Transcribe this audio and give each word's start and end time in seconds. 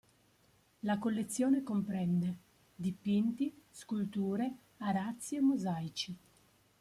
La 0.81 0.97
collezione 0.97 1.61
comprende: 1.61 2.35
dipinti, 2.75 3.53
sculture, 3.69 4.51
arazzi 4.77 5.35
e 5.35 5.41
mosaici. 5.41 6.17